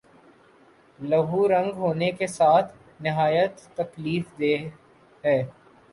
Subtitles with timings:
[0.99, 4.55] لہو رنگ ہونے کے ساتھ نہایت تکلیف دہ
[5.23, 5.41] ہے